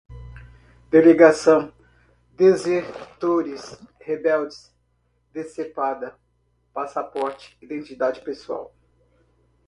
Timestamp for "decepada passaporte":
5.31-7.55